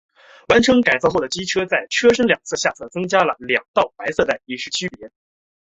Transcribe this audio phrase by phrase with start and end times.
[0.47, 5.11] 完成改造后的机车在车身两侧下部增加了两道白色带以示区别。